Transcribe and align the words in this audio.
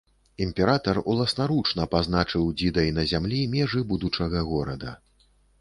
Імператар 0.45 0.99
уласнаручна 1.13 1.85
пазначыў 1.93 2.49
дзідай 2.63 2.89
на 2.97 3.07
зямлі 3.15 3.45
межы 3.55 3.87
будучага 3.93 4.47
горада. 4.53 4.99